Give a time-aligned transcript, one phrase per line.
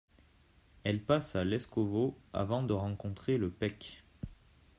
[0.83, 4.01] Elle passe à Leskovo avant de rencontrer le Pek.